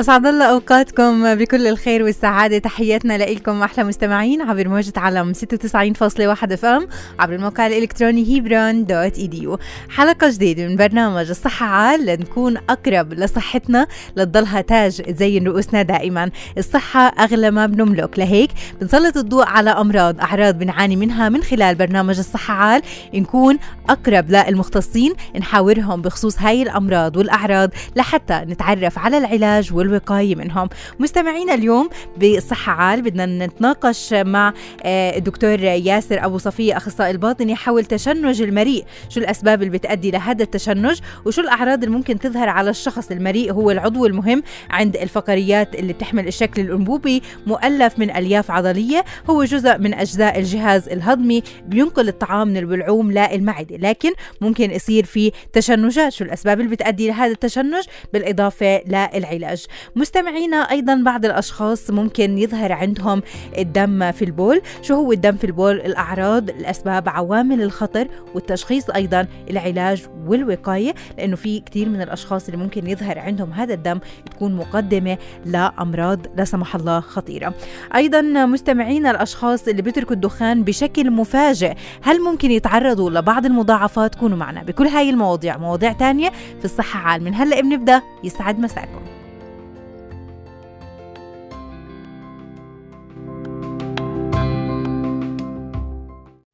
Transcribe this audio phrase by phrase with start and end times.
[0.00, 2.58] أسعد الله أوقاتكم بكل الخير والسعادة.
[2.58, 6.88] تحياتنا لكم أحلى مستمعين عبر موجة علم 96.1 FM
[7.18, 9.58] عبر الموقع الإلكتروني hebron.edu
[9.90, 13.86] حلقة جديدة من برنامج الصحة عال لنكون أقرب لصحتنا
[14.16, 16.30] لتضلها تاج تزين رؤوسنا دائما.
[16.58, 18.18] الصحة أغلى ما بنملك.
[18.18, 22.82] لهيك بنسلط الضوء على أمراض أعراض بنعاني منها من خلال برنامج الصحة عال.
[23.14, 30.68] نكون أقرب للمختصين نحاورهم بخصوص هاي الأمراض والأعراض لحتى نتعرف على العلاج والوقاية منهم.
[30.98, 37.84] مستمعينا اليوم بصحة عال بدنا نتناقش مع آه، الدكتور ياسر أبو صفية أخصائي الباطني حول
[37.84, 38.84] تشنج المريء.
[39.08, 43.70] شو الأسباب اللي بتأدي لهذا التشنج؟ وشو الأعراض اللي ممكن تظهر على الشخص؟ المريء هو
[43.70, 49.94] العضو المهم عند الفقريات اللي بتحمل الشكل الأنبوبي مؤلف من ألياف عضلية هو جزء من
[49.94, 54.10] أجزاء الجهاز الهضمي بينقل الطعام من البلعوم للمعدة لكن
[54.40, 56.12] ممكن يصير في تشنجات.
[56.12, 63.22] شو الأسباب اللي بتأدي لهذا التشنج؟ بالإضافة للعلاج مستمعينا أيضا بعض الأشخاص ممكن يظهر عندهم
[63.58, 64.62] الدم في البول.
[64.82, 70.94] شو هو الدم في البول؟ الأعراض الأسباب عوامل الخطر والتشخيص أيضا العلاج والوقاية.
[71.18, 73.98] لأنه في كثير من الأشخاص اللي ممكن يظهر عندهم هذا الدم
[74.30, 77.54] تكون مقدمة لأمراض لا سمح الله خطيرة.
[77.94, 84.62] أيضا مستمعينا الأشخاص اللي بيتركوا الدخان بشكل مفاجئ هل ممكن يتعرضوا لبعض المضاعفات؟ كونوا معنا
[84.62, 85.56] بكل هاي المواضيع.
[85.56, 88.02] مواضيع تانية في الصحة عال من هلأ بنبدأ.
[88.24, 89.19] يسعد مساكم.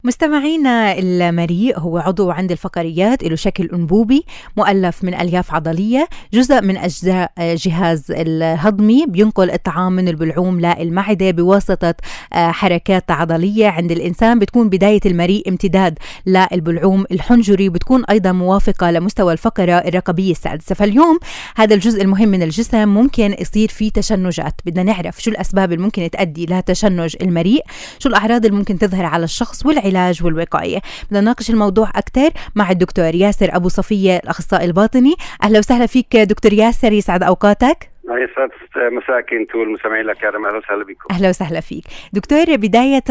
[0.07, 4.25] مستمعينا المريء هو عضو عند الفقريات له شكل أنبوبي
[4.57, 11.95] مؤلف من ألياف عضلية جزء من أجزاء جهاز الهضمي بينقل الطعام من البلعوم للمعدة بواسطة
[12.33, 13.67] آه، حركات عضلية.
[13.67, 20.75] عند الإنسان بتكون بداية المريء امتداد للبلعوم الحنجري بتكون أيضا موافقة لمستوى الفقرة الرقبية السادسة.
[20.75, 21.19] فاليوم
[21.55, 24.61] هذا الجزء المهم من الجسم ممكن يصير فيه تشنجات.
[24.65, 27.63] بدنا نعرف شو الأسباب اللي ممكن تؤدي لتشنج المريء
[27.99, 30.79] شو الأعراض اللي ممكن تظهر على الشخص والعلاج العلاج والوقاية.
[31.07, 35.15] بدنا نناقش الموضوع أكثر مع الدكتور ياسر أبو صفية الأخصائي الباطني.
[35.43, 37.89] أهلا وسهلا فيك دكتور ياسر يسعد أوقاتك.
[38.09, 38.49] يسعد
[38.91, 41.07] مساك أنت والمستمعين الكرام أهلا وسهلا بكم.
[41.11, 41.83] أهلا وسهلا فيك.
[42.13, 43.09] دكتور بداية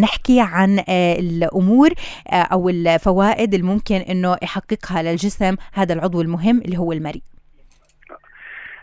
[0.00, 1.88] نحكي عن آه، الأمور
[2.32, 7.22] آه، أو الفوائد اللي ممكن إنه يحققها للجسم هذا العضو المهم اللي هو المريء.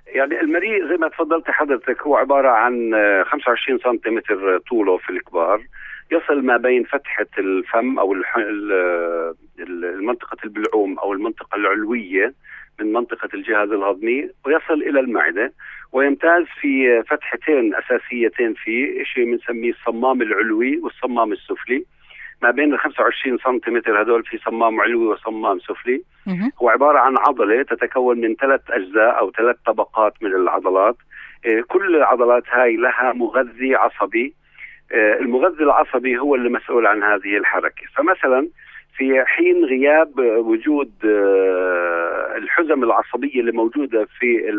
[0.08, 2.74] يعني المريء زي ما تفضلت حضرتك هو عبارة عن
[3.26, 5.62] 25 آه، سنتيمتر طوله في الكبار.
[6.12, 8.16] يصل ما بين فتحة الفم أو
[9.60, 12.34] المنطقة البلعوم أو المنطقة العلوية
[12.80, 15.54] من منطقة الجهاز الهضمي ويصل إلى المعدة
[15.92, 21.86] ويمتاز في فتحتين أساسيتين فيه شيء بنسميه الصمام العلوي والصمام السفلي.
[22.42, 26.02] ما بين ال 25 سنتيمتر هذول في صمام علوي وصمام سفلي.
[26.62, 30.96] هو عبارة عن عضلة تتكون من ثلاث أجزاء أو ثلاث طبقات من العضلات.
[31.46, 34.34] إيه، كل العضلات هاي لها مغذي عصبي.
[34.91, 37.84] المغذي العصبي هو اللي مسؤول عن هذه الحركة.
[37.96, 38.47] فمثلا
[38.97, 44.51] في حين غياب وجود آه، الحزم العصبية اللي موجودة في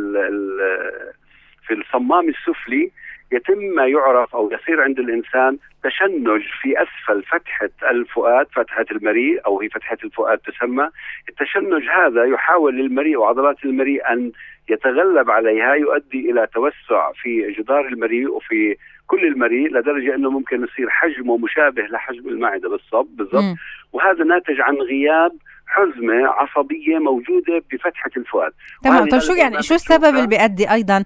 [1.67, 2.91] في الصمام السفلي
[3.33, 9.61] يتم ما يعرف أو يصير عند الإنسان تشنج في أسفل فتحة الفؤاد فتحة المريء أو
[9.61, 10.89] هي فتحة الفؤاد تسمى.
[11.29, 14.33] التشنج هذا يحاول للمريء وعضلات المريء أن
[14.71, 18.77] يتغلب عليها يؤدي إلى توسع في جدار المريء وفي
[19.07, 23.57] كل المريء لدرجة أنه ممكن يصير حجمه مشابه لحجم المعدة بالضبط بالضبط.
[23.93, 25.33] وهذا ناتج عن غياب
[25.67, 28.53] حزمة عصبية موجودة بفتحة الفؤاد.
[28.83, 29.09] تمام.
[29.09, 31.05] طيب شو يعني شو السبب اللي بيؤدي أيضا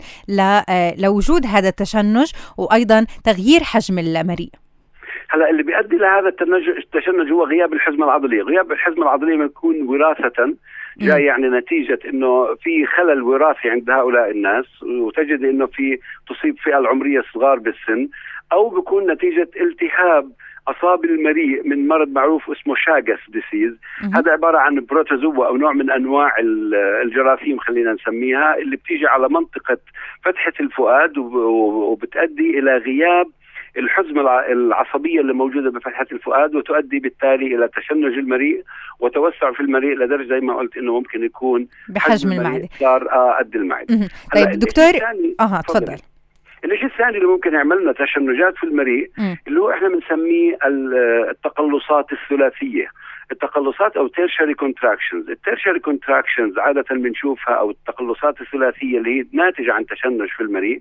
[0.68, 4.50] آه، لوجود هذا التشنج وأيضا تغيير حجم المريء؟
[5.30, 10.54] هلا اللي بيؤدي لهذا التشنج هو غياب الحزمة العضلية، غياب الحزمة العضلية بيكون وراثة
[10.98, 16.78] جاي يعني نتيجة إنه في خلل وراثي عند هؤلاء الناس وتجد إنه في تصيب فئة
[16.78, 18.08] العمرية الصغار بالسن
[18.52, 20.32] أو بيكون نتيجة التهاب
[20.68, 23.72] أصاب المريء من مرض معروف اسمه Chagas disease.
[24.14, 26.36] هذا عبارة عن protozoa أو نوع من أنواع
[27.04, 29.78] الجراثيم خلينا نسميها اللي بتيجي على منطقة
[30.24, 33.26] فتحة الفؤاد وبتؤدي إلى غياب
[33.76, 38.62] الحزمة العصبية اللي موجودة بفتحة الفؤاد وتؤدي بالتالي إلى تشنج المريء
[39.00, 42.68] وتوسع في المريء لدرجة زي ما قلت إنه ممكن يكون بحجم المعدة.
[42.80, 44.08] صار آه قد المعدة.
[44.34, 44.92] طيب دكتور
[45.40, 45.96] آه تفضل.
[46.64, 49.10] الشيء الثاني اللي ممكن يعمل لنا تشنجات في المريء؟
[49.48, 50.58] اللي هو إحنا بنسميه
[51.30, 52.88] التقلصات الثلاثية.
[53.32, 59.72] التقلصات أو tertiary contractions ال tertiary contractions عادة بنشوفها أو التقلصات الثلاثية اللي هي ناتجة
[59.72, 60.80] عن تشنج في المريء.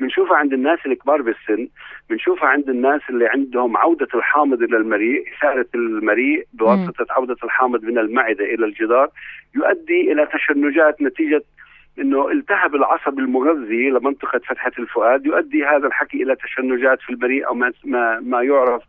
[0.00, 1.68] بنشوفها عند الناس الكبار بالسن.
[2.10, 7.98] بنشوفها عند الناس اللي عندهم عودة الحامض إلى المريء إثارة المريء بواسطة عودة الحامض من
[7.98, 9.08] المعدة إلى الجدار
[9.56, 11.42] يؤدي إلى تشنجات نتيجة
[12.00, 17.54] إنه التهب العصب المغذي لمنطقة فتحة الفؤاد يؤدي هذا الحكي إلى تشنجات في المريء أو
[17.54, 17.72] ما
[18.20, 18.82] ما, يعرف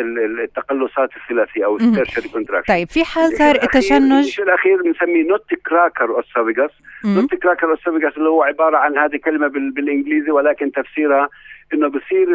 [0.00, 6.70] بالتقلصات الثلاثية أو ال tertiary contraction طيب في حال صار التشنج الأخير بنسميه nutcracker esophagus
[7.04, 11.28] nutcracker esophagus اللي هو عبارة عن هذه كلمة بالإنجليزي ولكن تفسيرها
[11.74, 12.28] إنه بصير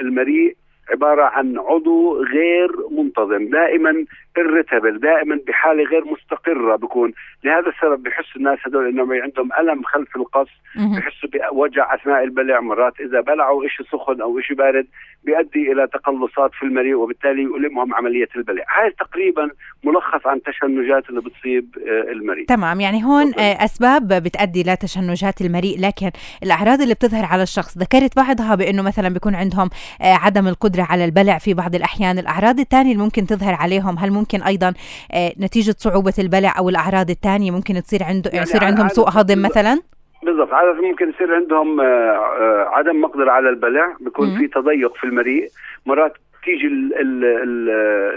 [0.00, 0.56] المريء
[0.90, 4.04] عبارة عن عضو غير منتظم دائما
[4.38, 7.12] irritable دائما بحالة غير مستقرة بكون.
[7.44, 12.60] لهذا السبب بحس الناس هدول إنهم عندهم ألم خلف القص بحسوا بوجع أثناء البلع.
[12.60, 14.86] مرات إذا بلعوا شيء سخن أو شيء بارد
[15.24, 18.64] بيؤدي إلى تقلصات في المريء وبالتالي يؤلمهم عملية البلع.
[18.76, 19.50] هاي تقريبا
[19.84, 22.46] ملخص عن تشنجات اللي بتصيب آه، المريء.
[22.46, 22.80] تمام.
[22.80, 25.80] يعني هون آه، أسباب بتؤدي لتشنجات المريء.
[25.80, 26.10] لكن
[26.42, 29.70] الأعراض اللي بتظهر على الشخص ذكرت بعضها بأنه مثلا بيكون عندهم
[30.02, 32.18] آه، عدم القدرة على البلع في بعض الأحيان.
[32.18, 34.74] الأعراض الثانية اللي ممكن تظهر عليهم هل ممكن أيضا
[35.40, 39.80] نتيجة صعوبة البلع أو الأعراض الثانية ممكن تصير عنده يعني يصير عندهم سوء هضم مثلا؟
[40.22, 41.80] بالضبط عادة ممكن يصير عندهم
[42.76, 45.48] عدم مقدرة على البلع بيكون في تضيق في المريء.
[45.86, 46.12] مرات
[46.44, 47.68] تيجي ال ال ال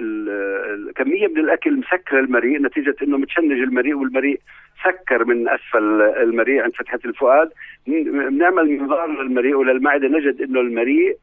[0.04, 4.40] ال الكمية من الأكل مسكرة المريء نتيجة أنه متشنج المريء والمريء
[4.84, 7.50] سكر من أسفل المريء عند فتحة الفؤاد.
[7.88, 11.18] بنعمل منظار للمريء وللمعدة نجد أنه المريء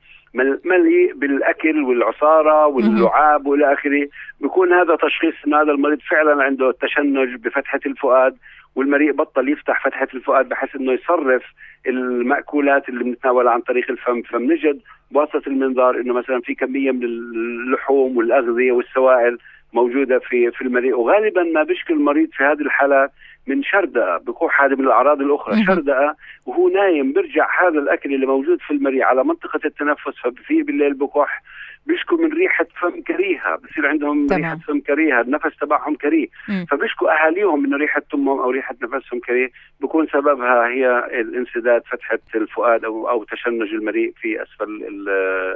[0.65, 4.09] مليء بالأكل والعصارة واللعاب والى آخره.
[4.41, 8.37] بيكون هذا تشخيص ان هذا المريض فعلا عنده تشنج بفتحة الفؤاد
[8.77, 11.43] والمريء بطل يفتح فتحة الفؤاد بحيث إنه يصرف
[11.87, 14.23] المأكولات اللي بنتناولها عن طريق الفم.
[14.23, 19.39] فبنجد بواسطه المنظار إنه مثلا في كمية من اللحوم والأغذية والسوائل
[19.75, 23.11] موجودة في في المريء وغالبا ما بيشكي المريض في هذه الحالات
[23.47, 24.19] من شردقة.
[24.19, 26.17] بكوح هذه من الاعراض الاخرى شردقة
[26.47, 30.19] وهو نايم بيرجع هذا الأكل اللي موجود في المريء على منطقة التنفس.
[30.23, 31.43] فبفيه بالليل بكح
[31.87, 34.39] بيشكوا من ريحة فم كريهة بصير عندهم طبعا.
[34.39, 36.27] ريحة فم كريهة النفس تبعهم كريه.
[36.71, 39.49] فبيشكوا أهاليهم انه ريحة تمهم أو ريحة نفسهم كريه.
[39.81, 44.85] بكون سببها هي الانسداد فتحة الفؤاد أو أو تشنج المريء في أسفل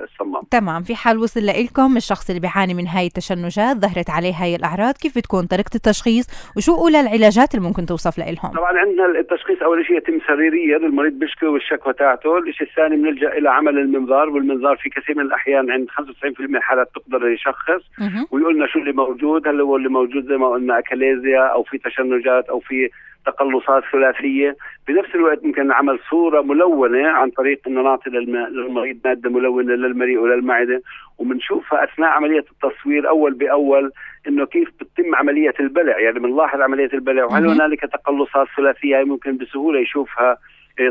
[0.05, 0.43] الصمام.
[0.51, 0.83] تمام.
[0.83, 5.19] في حال وصل لكم الشخص اللي بيعاني من هاي التشنجات ظهرت عليه هاي الأعراض كيف
[5.19, 6.27] بتكون طريقة التشخيص؟
[6.57, 11.13] وشو أولى العلاجات اللي ممكن توصف لهم طبعا عندنا التشخيص أول شيء يتم سريريا المريض
[11.13, 12.39] بيشكي والشكوى تاعته.
[12.39, 15.89] الشيء الثاني بنلجأ إلى عمل المنظار والمنظار في كثير من الأحيان عند
[16.25, 17.83] 95% من الحالات تقدر يشخص
[18.31, 21.79] ويقول لنا شو اللي موجود هل هو اللي موجود زي ما قلنا أكاليزيا أو في
[21.79, 22.89] تشنجات أو في
[23.27, 24.57] تقلصات ثلاثية.
[24.89, 30.83] بنفس الوقت ممكن نعمل صورة ملونة عن طريق إنه نعطي للمريض مادة ملونة للمريء وللمعدة
[31.19, 33.93] وبنشوفها أثناء عملية التصوير أول بأول
[34.29, 35.99] إنه كيف بتتم عملية البلع.
[35.99, 40.39] يعني بنلاحظ عملية البلع وهل هنالك تقلصات ثلاثية؟ ممكن بسهولة يشوفها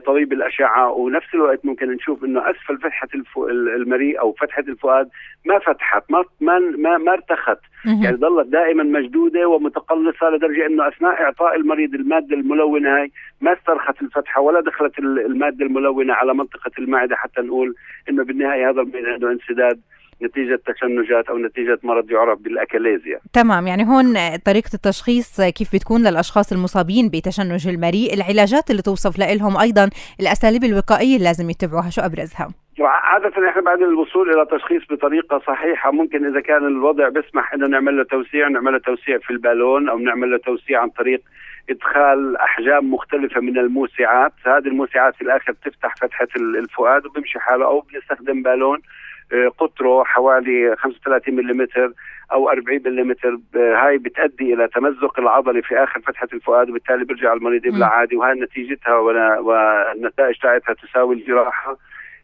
[0.05, 3.07] طبيب الأشعة ونفس الوقت ممكن نشوف إنه أسفل فتحة
[3.75, 5.09] المريء أو فتحة الفؤاد
[5.45, 6.23] ما فتحت ما
[6.77, 7.59] ما ما ارتخت.
[8.03, 13.11] يعني ظلت دائما مشدودة ومتقلصة لدرجة إنه أثناء إعطاء المريض المادة الملونة هاي
[13.41, 17.75] ما استرخت الفتحة ولا دخلت المادة الملونة على منطقة المعدة حتى نقول
[18.09, 19.79] إنه بالنهاية هذا المريض عنده انسداد.
[20.23, 23.19] نتيجة تشنجات أو نتيجة مرض يعرف بالأكاليزيا.
[23.33, 29.57] تمام يعني هون طريقة التشخيص كيف بتكون للأشخاص المصابين بتشنج المريء العلاجات اللي توصف لهم
[29.57, 32.49] أيضا الأساليب الوقائية اللي لازم يتبعوها شو أبرزها؟
[32.79, 37.97] عادة إحنا بعد الوصول إلى تشخيص بطريقة صحيحة ممكن إذا كان الوضع بيسمح إنه نعمل
[37.97, 41.21] له توسيع نعمل له توسيع في البالون أو نعمل له توسيع عن طريق
[41.69, 47.79] إدخال أحجام مختلفة من الموسعات، هذه الموسعات في الآخر بتفتح فتحة الفؤاد وبيمشي حاله أو
[47.81, 48.79] بنستخدم بالون.
[49.59, 51.67] قطره حوالي 35 ملم
[52.33, 53.15] أو 40 ملم
[53.55, 58.33] هاي بتؤدي إلى تمزق العضلي في آخر فتحة الفؤاد وبالتالي بيرجع المريض يبلع عادي وهي
[58.33, 58.95] نتيجتها
[59.39, 61.77] والنتائج تاعتها تساوي الجراحة.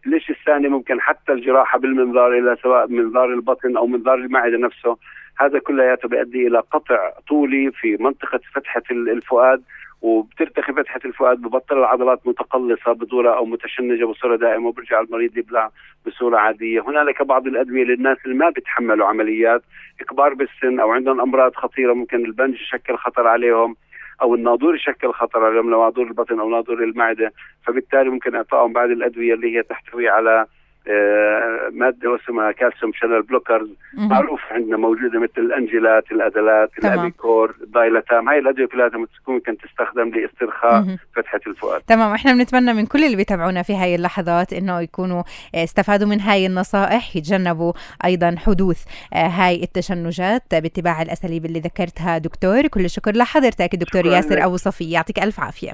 [0.06, 4.98] ليش الثاني ممكن حتى الجراحة بالمنظار إلى سواء منظار البطن أو منظار المعدة نفسه؟
[5.40, 9.62] هذا كلياته بيؤدي إلى قطع طولي في منطقة فتحة الفؤاد
[10.04, 15.70] وبترتخي فتحة الفؤاد ببطل العضلات متقلصة بصوره أو متشنجة بصورة دائمة وبرجع المريض يبلع
[16.06, 19.64] بصورة عادية، هنالك بعض الأدوية للناس اللي ما بيتحملوا عمليات
[20.10, 23.76] كبار بالسن أو عندهم أمراض خطيرة ممكن البنج يشكل خطر عليهم
[24.22, 27.32] أو الناظور يشكل خطر عليهم لو ناظور البطن أو ناظور المعدة،
[27.68, 30.46] فبالتالي ممكن إعطائهم بعض الأدوية اللي هي تحتوي على
[31.72, 33.70] مادة اسمها calcium channel blockers.
[33.94, 38.30] معروف عندنا موجودة مثل الانجلات الأدلات الأبيكور الديلاتام.
[38.30, 38.92] هاي الأدوية كلها
[39.28, 41.82] ممكن تستخدم لاسترخاء فتحة الفؤاد.
[41.82, 42.14] تمام.
[42.14, 45.24] إحنا بنتمنى من كل اللي بيتابعونا في هاي اللحظات إنه يكونوا
[45.56, 47.74] استفادوا من هاي النصائح يتجنبوا
[48.06, 52.68] أيضا حدوث آه، هاي التشنجات باتباع الأساليب اللي ذكرتها دكتور.
[52.68, 54.92] كل الشكر لحضرتك الدكتور ياسر أبو صفي.
[54.92, 55.72] يعطيك ألف عافية.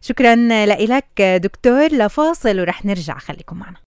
[0.00, 0.34] شكرا
[0.66, 1.86] لك دكتور.
[1.86, 3.14] لفاصل ورح نرجع.
[3.14, 3.91] خليكم معنا.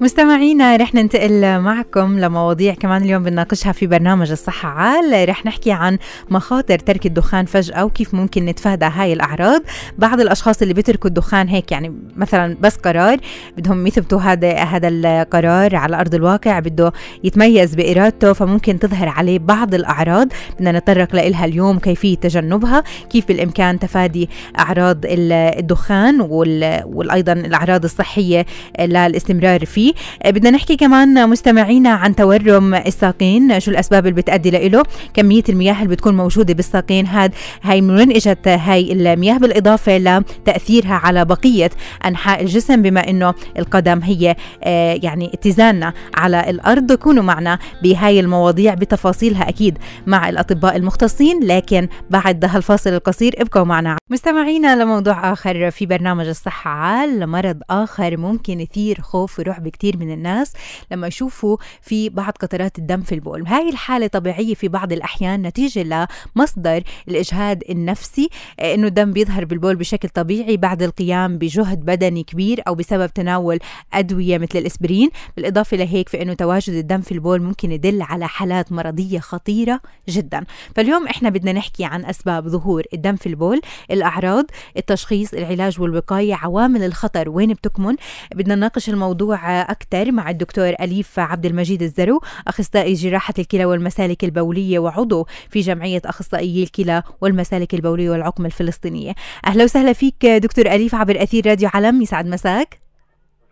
[0.00, 5.28] مستمعينا رح ننتقل معكم لمواضيع كمان اليوم بنناقشها في برنامج الصحة عال.
[5.28, 5.98] رح نحكي عن
[6.30, 9.62] مخاطر ترك الدخان فجأة وكيف ممكن نتفادى هاي الأعراض.
[9.98, 13.18] بعض الأشخاص اللي بيتركوا الدخان هيك يعني مثلا بس قرار
[13.56, 16.92] بدهم يثبتوا هذا هذا القرار على أرض الواقع بده
[17.24, 20.28] يتميز بإرادته فممكن تظهر عليه بعض الأعراض.
[20.56, 24.28] بدنا نتطرق لها اليوم كيفية تجنبها كيف بالإمكان تفادي
[24.58, 28.46] أعراض الدخان وأيضا الأعراض الصحية
[28.80, 29.89] للاستمرار فيه.
[30.26, 34.82] بدنا نحكي كمان مستمعينا عن تورم الساقين شو الأسباب اللي بتؤدي له
[35.14, 37.32] كمية المياه اللي بتكون موجودة بالساقين هاد
[37.62, 41.70] هاي من وين إجت هاي المياه؟ بالإضافة لتأثيرها على بقية
[42.06, 46.92] أنحاء الجسم بما إنه القدم هي آه، يعني اتزاننا على الأرض.
[46.92, 53.96] كونوا معنا بهاي المواضيع بتفاصيلها أكيد مع الأطباء المختصين لكن بعد هالفاصل القصير ابقوا معنا.
[54.10, 60.12] مستمعينا لموضوع آخر في برنامج الصحة عال مرض آخر ممكن يثير خوف ورعب كثير من
[60.12, 60.52] الناس
[60.90, 63.46] لما يشوفوا في بعض قطرات الدم في البول.
[63.46, 66.06] هاي الحالة طبيعية في بعض الأحيان نتيجة
[66.36, 68.28] لمصدر الإجهاد النفسي
[68.60, 73.58] آه، إنه الدم بيظهر بالبول بشكل طبيعي بعد القيام بجهد بدني كبير أو بسبب تناول
[73.94, 75.10] أدوية مثل الإسبرين.
[75.36, 80.44] بالإضافة لهيك فإنه تواجد الدم في البول ممكن يدل على حالات مرضية خطيرة جدا.
[80.76, 83.60] فاليوم إحنا بدنا نحكي عن أسباب ظهور الدم في البول.
[83.90, 84.44] الأعراض
[84.76, 87.96] التشخيص العلاج والوقاية عوامل الخطر وين بتكمن.
[88.34, 94.78] بدنا نناقش الموضوع أكثر مع الدكتور أليف عبد المجيد الزرو أخصائي جراحة الكلى والمسالك البولية
[94.78, 99.14] وعضو في جمعية أخصائيي الكلى والمسالك البولية والعقم الفلسطينية.
[99.46, 102.80] أهلا وسهلا فيك دكتور أليف عبر أثير راديو علم يسعد مساك.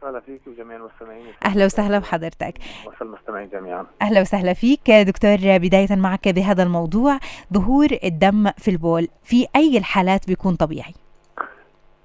[0.03, 1.27] أهلا فيك وجميع المستمعين.
[1.45, 2.55] أهلا وسهلا بحضرتك.
[3.03, 3.87] المستمعين جميعا.
[4.03, 5.37] أهلا وسهلا فيك دكتور.
[5.41, 7.19] بداية معك بهذا الموضوع
[7.55, 10.95] ظهور الدم في البول في أي الحالات بيكون طبيعي؟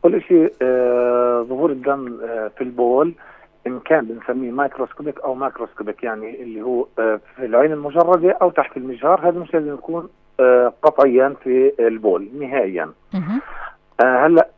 [0.01, 3.15] كل شيء آه ظهور الدم آه في البول
[3.67, 8.77] إن كان بنسميه microscopic أو macroscopic يعني اللي هو آه، في العين المجردة أو تحت
[8.77, 12.91] المجهر هذا مش لازم يكون آه، قطعيا في البول نهائيا.
[14.03, 14.49] آه، هلا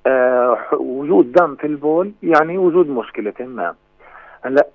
[0.79, 3.75] وجود دم في البول يعني وجود مشكلة ما.
[4.41, 4.67] هلا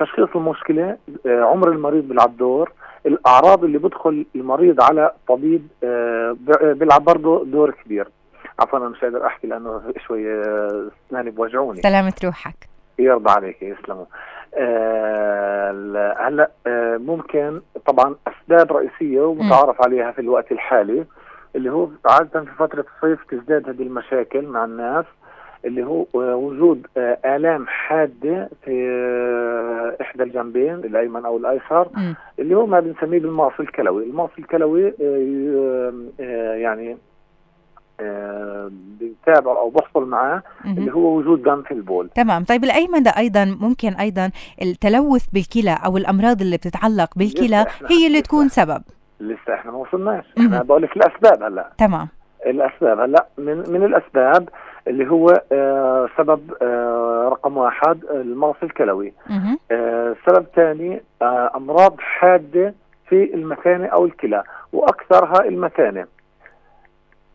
[0.00, 0.96] تشخيص المشكلة
[1.26, 2.72] عمر المريض بيلعب دور
[3.06, 5.68] الأعراض اللي بدخل المريض على طبيب
[6.60, 8.08] بيلعب برضه دور كبير.
[8.60, 10.42] عفوا مش قادر أحكي لأنه شوي
[11.08, 11.82] أسناني بوجعوني.
[11.82, 12.73] سلامة روحك.
[12.98, 14.04] يرضى عليك يسلموا
[14.54, 21.04] آه هلا آه ممكن طبعا اسباب رئيسية ومتعارف عليها في الوقت الحالي
[21.56, 25.04] اللي هو عادة في فترة الصيف تزداد هذه المشاكل مع الناس
[25.64, 31.88] اللي هو آه وجود آه آلام حادة في آه إحدى الجنبين الأيمن أو الأيسر.
[32.38, 34.94] اللي هو ما بنسميه بالماص الكلوي، الماص الكلوي
[36.62, 36.96] يعني
[38.00, 38.70] آه،
[39.00, 42.08] بيتابع أو بحصل معاه اللي هو وجود دم في البول.
[42.14, 42.44] تمام.
[42.44, 44.30] طيب الأيمن ده أيضا ممكن أيضا
[44.62, 48.82] التلوث بالكلى أو الأمراض اللي بتتعلق بالكلى هي اللي تكون سبب.
[49.20, 50.24] لسه إحنا ما وصلناش.
[50.38, 51.70] أنا بقول لك الأسباب هلا.
[51.78, 52.08] تمام.
[52.46, 54.48] الأسباب هلا من من الأسباب
[54.88, 59.12] اللي هو آه سبب آه رقم واحد المغص الكلوي.
[59.72, 61.02] آه سبب ثاني
[61.56, 62.74] أمراض حادة
[63.08, 66.06] في المثانة أو الكلى وأكثرها المثانة.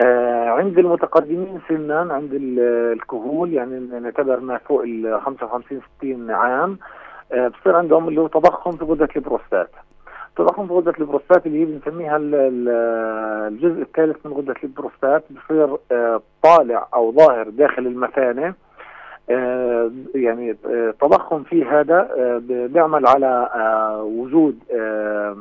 [0.01, 6.77] عند المتقدمين سنا عند الكهول يعني نعتبر ما فوق ال 55 60 عام
[7.31, 9.69] آه بصير عندهم اللي هو تضخم في غدة البروستات.
[10.35, 12.17] تضخم في غدة البروستات اللي هي بنسميها
[13.47, 18.53] الجزء الثالث من غدة البروستات بصير آه طالع أو ظاهر داخل المثانة
[19.29, 25.37] آه يعني آه تضخم في هذا آه بيعمل على آه وجود آه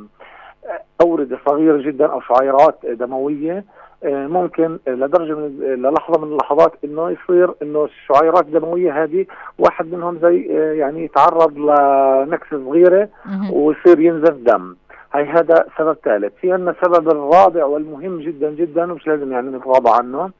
[1.02, 3.64] أوردة صغيرة جدا أو شعيرات دموية آه،
[4.04, 9.26] ممكن لدرجة من للحظة من اللحظات إنه يصير إنه الشعيرات الدموية هذه
[9.58, 13.08] واحد منهم زي آه، يعني يتعرض لنكسة صغيرة
[13.52, 14.76] ويصير ينزف دم.
[15.14, 16.32] هي هذا سبب ثالث.
[16.40, 20.30] في عندنا السبب الرابع والمهم جدا جدا ومش لازم يعني نتغاضى عنه.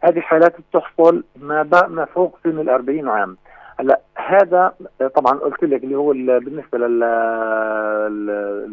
[0.00, 3.36] هذه حالات بتحصل ما ما فوق سن ال 40 عام.
[3.80, 4.72] هلا هذا
[5.14, 6.78] طبعا قلت لك اللي هو بالنسبة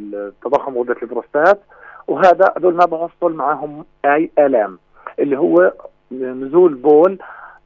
[0.06, 1.60] للتضخم غده البروستات.
[2.08, 4.78] وهذا هذول ما بحصل معهم أي آلام.
[5.20, 5.74] اللي هو
[6.12, 7.18] نزول بول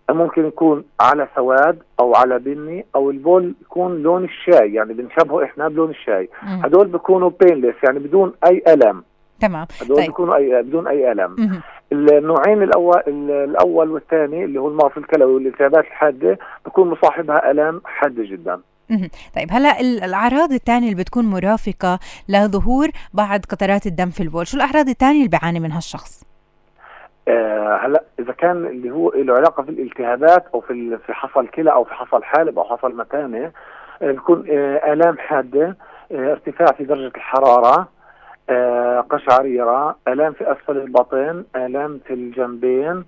[0.09, 5.67] ممكن يكون على سواد أو على بني أو البول يكون لون الشاي يعني بنشبهه إحنا
[5.67, 6.29] بلون الشاي.
[6.43, 9.03] هدول بيكونوا بينلس يعني بدون أي الم
[9.39, 9.65] تمام.
[9.81, 10.05] هدول طيب.
[10.05, 16.37] بيكونوا اي بدون أي الم النوعين الأول الأول والثاني اللي هو المغص الكلوي والالتهابات الحادة
[16.65, 18.59] بيكون مصاحبها آلام حادة جدا.
[19.35, 24.89] طيب هلا الأعراض الثانية اللي بتكون مرافقة لظهور بعض قطرات الدم في البول شو الأعراض
[24.89, 26.23] الثانية اللي بيعاني منها الشخص؟
[27.27, 31.71] آه هلا إذا كان اللي هو له علاقة في الالتهابات أو في في حصل كلى
[31.71, 33.51] أو في حصل حالب أو حصل متانة
[34.01, 34.43] بيكون
[34.93, 35.77] آلام حادة
[36.11, 37.87] ارتفاع في درجة الحرارة
[39.09, 43.03] قشعريرة آلام في أسفل البطن آلام في الجنبين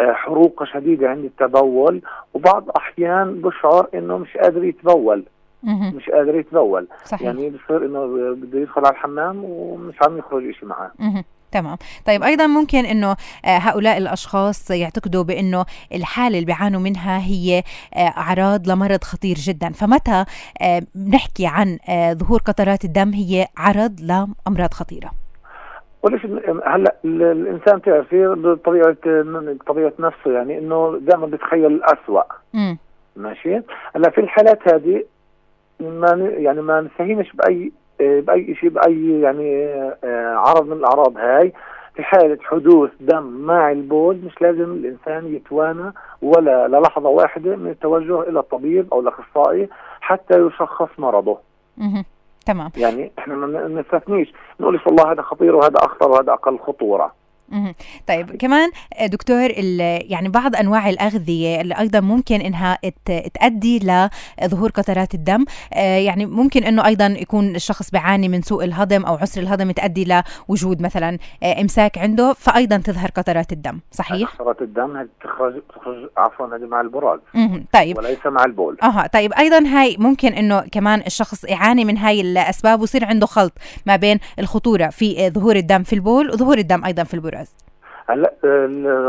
[0.00, 2.02] حروق شديدة عند التبول
[2.34, 5.24] وبعض أحيان بشعر إنه مش قادر يتبول.
[5.62, 6.88] مش قادر يتبول.
[7.04, 7.22] صحيح.
[7.22, 10.90] يعني بصير إنه بده يدخل على الحمام ومش عم يخرج شيء معاه.
[11.52, 11.76] تمام.
[12.06, 13.10] طيب أيضا ممكن إنه
[13.44, 17.62] آه، هؤلاء الأشخاص يعتقدوا بإنه الحالة اللي بيعانوا منها هي
[17.94, 19.72] آه، أعراض لمرض خطير جدا.
[19.72, 20.24] فمتى
[20.62, 21.78] آه، بنحكي عن
[22.12, 25.10] ظهور قطرات الدم هي عرض لأمراض خطيرة؟
[26.06, 26.26] وليش
[26.66, 28.96] هلا الإنسان تعرفي بطبيعة
[29.66, 32.24] طبيعة نفسه يعني إنه دائما بيتخيل الاسوء
[33.16, 33.54] ماشي؟
[33.96, 35.04] هلا في الحالات هذه
[35.80, 39.66] ما يعني ما نستهينش بأي بأي شيء بأي يعني
[40.04, 41.52] آه، عرض من الأعراض هاي.
[41.94, 48.20] في حالة حدوث دم مع البول مش لازم الإنسان يتوانى ولا للحظة واحدة من التوجه
[48.20, 49.68] إلى الطبيب أو الأخصائي
[50.00, 51.38] حتى يشخص مرضه.
[52.46, 52.70] تمام.
[52.76, 57.12] يعني إحنا ما نستثنيش نقول والله هذا خطير وهذا أخطر وهذا أقل خطورة.
[58.08, 58.70] طيب كمان
[59.06, 62.78] دكتور يعني بعض أنواع الأغذية اللي أيضا ممكن إنها
[63.34, 69.04] تؤدي لظهور قطرات الدم آه، يعني ممكن إنه أيضا يكون الشخص بيعاني من سوء الهضم
[69.04, 74.62] أو عسر الهضم تؤدي لوجود مثلا آه، إمساك عنده فايضا تظهر قطرات الدم صحيح؟ قطرات
[74.62, 77.20] الدم هذه تخرج تخرج عفوا هذه مع البراز
[77.72, 77.98] طيب.
[77.98, 78.76] وليس مع البول.
[78.82, 79.06] أها.
[79.06, 83.52] طيب أيضا هاي ممكن إنه كمان الشخص يعاني من هاي الأسباب ويصير عنده خلط
[83.86, 87.54] ما بين الخطورة في ظهور الدم في البول وظهور الدم أيضا في البراز البراز
[88.08, 88.34] هلا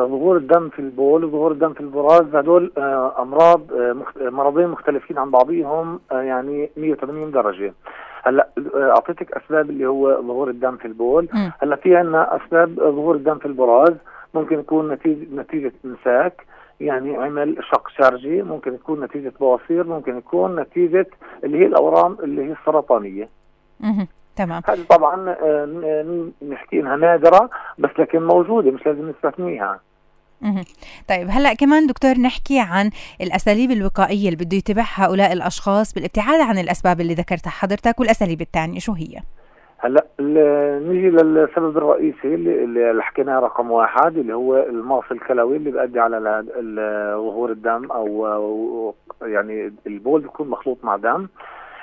[0.08, 5.32] ظهور الدم في البول وظهور الدم في البراز هدول آه، أمراض آه، مرضين مختلفين عن
[5.32, 7.74] بعضهم آه، يعني 180 درجة.
[8.24, 11.30] هلا أعطيتك أسباب اللي هو ظهور الدم في البول.
[11.62, 13.94] هلا في عندنا أسباب ظهور الدم في البراز.
[14.34, 16.46] ممكن يكون نتيجه نتيجة امساك
[16.80, 21.08] يعني عمل شق شارجي ممكن يكون نتيجة بواسير ممكن يكون نتيجة
[21.44, 23.30] اللي هي الأورام اللي هي السرطانية.
[24.38, 24.62] تمام.
[24.68, 29.80] هذه طبعا آه، نحكي إنها نادرة بس لكن موجودة مش لازم نستثنيها.
[31.10, 32.90] طيب هلأ كمان دكتور نحكي عن
[33.22, 38.80] الأساليب الوقائية اللي بده يتبعها هؤلاء الأشخاص بالابتعاد عن الأسباب اللي ذكرتها حضرتك والأساليب الثانية
[38.80, 39.22] شو هي؟
[39.78, 40.06] هلأ
[40.80, 46.46] نيجي للسبب الرئيسي اللي, اللي حكيناه رقم واحد اللي هو المغص الكلوي اللي بيؤدي على
[47.16, 51.28] ظهور الدم أو يعني البول بيكون مخلوط مع دم.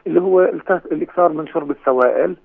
[0.07, 0.41] اللي هو
[0.93, 2.37] الاكثار من شرب السوائل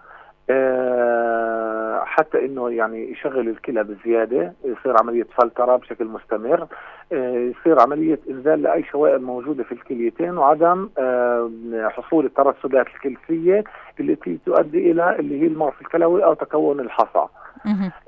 [0.50, 6.68] آه، حتى إنه يعني يشغل الكلى بزيادة يصير عملية فلترة بشكل مستمر
[7.14, 11.52] آه، يصير عملية إنزال لأي شوائب موجودة في الكليتين وعدم آه،
[11.90, 13.64] حصول الترسبات الكلسيه
[14.00, 17.26] التي تؤدي إلى اللي هي المغص الكلوي أو تكون الحصى.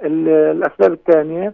[0.03, 1.53] الأسباب الثانية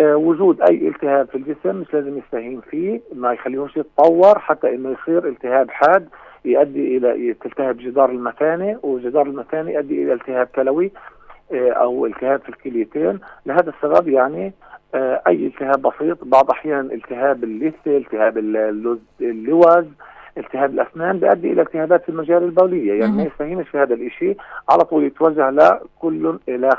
[0.00, 5.28] وجود أي التهاب في الجسم مش لازم يستهين فيه ما يخليهوش يتطور حتى إنه يصير
[5.28, 6.08] التهاب حاد
[6.46, 10.90] يؤدي إلى تلتهب جدار المثانه وجدار المثانه يؤدي إلى التهاب كلوي
[11.52, 13.18] آه، أو التهاب في الكليتين.
[13.46, 14.52] لهذا السبب يعني
[14.94, 18.38] آه، أي التهاب بسيط بعض أحيان التهاب اللثة التهاب
[19.20, 19.86] اللوز
[20.38, 22.92] التهاب الأسنان بيؤدي إلى التهابات في المجال البولية.
[23.00, 24.36] يعني ما يستهينش في هذا الشيء
[24.68, 26.70] على طول يتوجه لكل إلى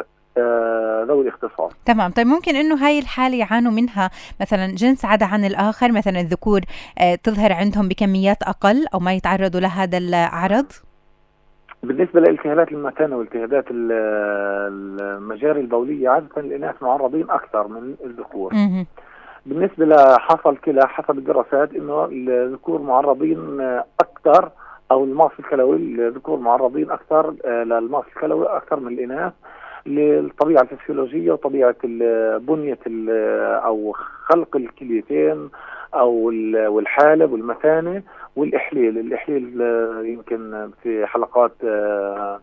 [1.07, 2.11] ذوي الاختصاص تمام.
[2.11, 4.09] طيب ممكن إنه هاي الحالة يعانوا منها
[4.41, 6.61] مثلا جنس عدا عن الآخر؟ مثلا الذكور
[6.99, 10.65] آه، تظهر عندهم بكميات أقل أو ما يتعرضوا لهذا العرض؟
[11.83, 18.53] بالنسبة لالتهابات المثانه والتهابات المجاري البولية عادة الإناث معرضين أكثر من الذكور.
[19.45, 23.61] بالنسبة لحصى الكلى حسب الدراسات إنه الذكور معرضين
[23.99, 24.51] أكثر
[24.91, 29.33] أو المغص الكلوي الذكور معرضين أكثر آه، للمغص الكلوي أكثر من الإناث.
[29.87, 31.75] للطبيعه الفسيولوجية وطبيعة
[32.37, 32.79] بنية
[33.65, 33.95] أو
[34.25, 35.49] خلق الكليتين
[35.93, 36.11] أو
[36.67, 38.03] والحالب والمثانة
[38.35, 39.61] والإحليل، الإحليل
[40.05, 42.39] يمكن في حلقات آه،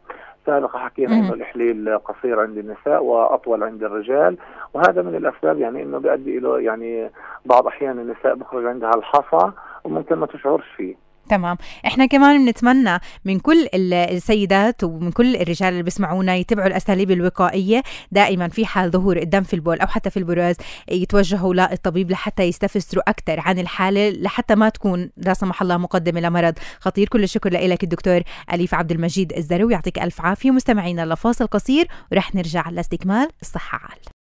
[0.47, 4.37] سابقة حكينا إنه الإحليل قصير عند النساء وأطول عند الرجال.
[4.75, 7.11] وهذا من الأسباب يعني إنه بيؤدي إلى يعني
[7.45, 9.51] بعض أحيان النساء بخرج عندها الحصى
[9.85, 11.04] وممكن ما تشعرش فيه.
[11.29, 11.57] تمام.
[11.87, 17.83] إحنا كمان بنتمنى من كل السيدات ومن كل الرجال اللي بيسمعونا يتبعوا الأساليب الوقائية.
[18.13, 20.57] دائما في حال ظهور الدم في البول أو حتى في البراز
[20.91, 26.55] يتوجهوا للطبيب لحتى يستفسروا أكثر عن الحالة لحتى ما تكون لا سمح الله مقدمة لمرض
[26.81, 27.09] خطير.
[27.09, 29.73] كل الشكر لك الدكتور أليف عبد المجيد الزروي.
[29.73, 30.51] يعطيك ألف عافية.
[30.51, 33.79] مستمعينا لفاصل قصير ورح نرجع لاستكمال الصحة.
[33.79, 34.14] عال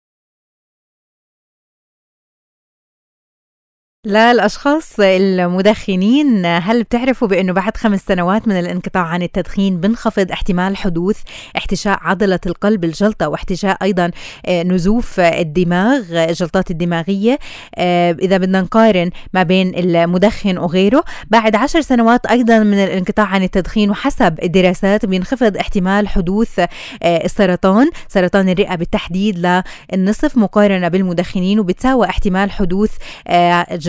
[4.04, 11.18] للأشخاص المدخنين هل بتعرفوا بأنه بعد خمس سنوات من الانقطاع عن التدخين بنخفض احتمال حدوث
[11.56, 14.10] احتشاء عضلة القلب الجلطة واحتشاء أيضا
[14.46, 17.38] آه، نزوف الدماغ الجلطات الدماغية؟
[17.74, 23.42] آه، إذا بدنا نقارن ما بين المدخن وغيره بعد عشر سنوات أيضا من الانقطاع عن
[23.42, 26.68] التدخين وحسب الدراسات بينخفض احتمال حدوث آه،
[27.02, 29.62] السرطان سرطان الرئة بالتحديد
[29.92, 32.90] للنصف مقارنة بالمدخنين وبتساوى احتمال حدوث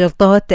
[0.05, 0.51] الجلطات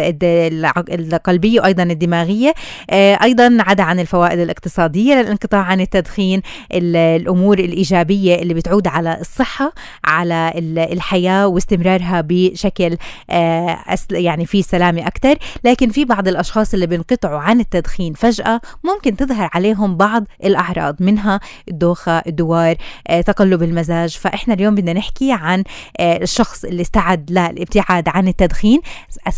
[0.91, 2.55] القلبية وأيضا الدماغية.
[2.91, 9.73] آه، أيضا عدا عن الفوائد الاقتصادية للانقطاع عن التدخين الأمور الإيجابية اللي بتعود على الصحة
[10.05, 10.53] على
[10.93, 12.97] الحياة واستمرارها بشكل
[13.31, 13.79] آه،
[14.11, 19.51] يعني في سلامة أكثر لكن في بعض الأشخاص اللي بينقطعوا عن التدخين فجأة ممكن تظهر
[19.55, 22.77] عليهم بعض الأعراض منها الدوخة الدوار
[23.09, 24.19] آه، تقلب المزاج.
[24.19, 25.65] فإحنا اليوم بدنا نحكي عن
[26.01, 28.81] الشخص اللي استعد للابتعاد عن التدخين.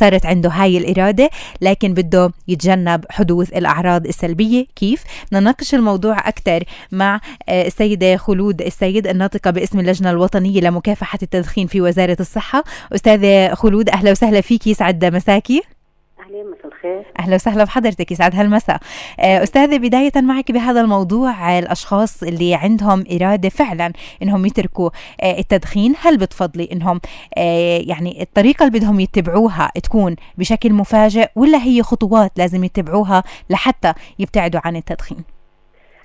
[0.03, 4.67] صارت عنده هاي الإرادة لكن بده يتجنب حدوث الأعراض السلبية.
[4.77, 11.67] كيف؟ نناقش الموضوع أكثر مع آه، السيدة خلود السيد الناطقة باسم اللجنة الوطنية لمكافحة التدخين
[11.67, 12.65] في وزارة الصحة.
[12.95, 15.63] أستاذة خلود أهلا وسهلا فيكي يسعد مساكي.
[16.23, 17.03] أهلا مساء الخير.
[17.19, 18.77] أهلا وسهلا بحضرتك يسعد هالمساء.
[19.21, 24.91] آه، أستاذة بداية معك بهذا الموضوع الأشخاص اللي عندهم إرادة فعلا إنهم يتركوا
[25.23, 27.01] آه، التدخين هل بتفضلي إنهم
[27.39, 33.93] آه، يعني الطريقة اللي بدهم يتبعوها تكون بشكل مفاجئ ولا هي خطوات لازم يتبعوها لحتى
[34.19, 35.25] يبتعدوا عن التدخين؟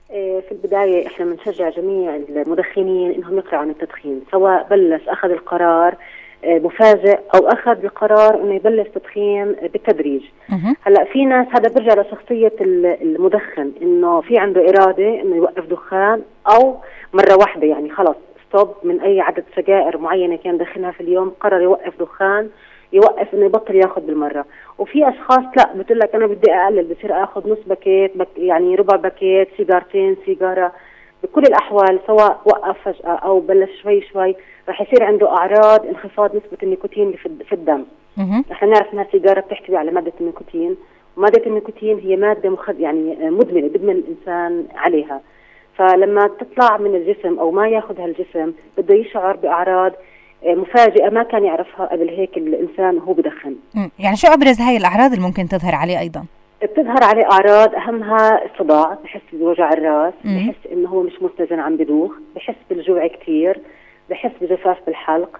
[0.09, 5.97] في البداية إحنا بنشجع جميع المدخنين إنهم يقلعوا عن التدخين سواء بلش أخذ القرار آه،
[6.45, 10.21] مفاجئ أو أخذ بقرار إنه يبلش تدخين بالتدريج.
[10.81, 12.53] هلأ في ناس هذا بيرجع لشخصية
[13.01, 16.21] المدخن إنه في عنده إرادة إنه يوقف دخان
[16.55, 16.75] أو
[17.13, 18.15] مرة واحدة يعني خلص
[18.49, 22.49] stop من أي عدد سجائر معينة كان دخنها في اليوم قرر يوقف دخان
[22.93, 24.45] يوقف إنه يبطل يأخذ بالمرة.
[24.77, 28.95] وفي أشخاص لا بتقول لك أنا بدي أقلل بصير أخذ نص باكيت بك يعني ربع
[28.95, 30.71] باكيت سيجارتين سيجارة.
[31.23, 34.35] بكل الأحوال سواء وقف فجأة أو بلش شوي شوي
[34.69, 37.13] رح يصير عنده أعراض انخفاض نسبة النيكوتين
[37.49, 37.83] في الدم.
[38.51, 40.77] نحن نعرف انها السيجارة بتحتوي على مادة النيكوتين.
[41.17, 45.21] ومادة النيكوتين هي مادة مخد يعني مدمنة بدمن الإنسان عليها.
[45.75, 49.91] فلما تطلع من الجسم أو ما ياخذها الجسم بده يشعر بأعراض
[50.45, 53.55] مفاجئة ما كان يعرفها قبل هيك الإنسان وهو بدخن.
[53.99, 56.25] يعني شو أبرز هاي الأعراض اللي ممكن تظهر عليه أيضا؟
[56.63, 62.11] بتظهر عليه أعراض أهمها الصداع بحس بوجع الراس بحس إنه هو مش متزن عم بدوخ
[62.35, 63.59] بحس بالجوع كثير
[64.09, 65.39] بحس بجفاف بالحلق